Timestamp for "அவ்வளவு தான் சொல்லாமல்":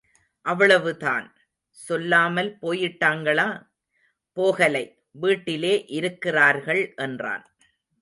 0.45-2.57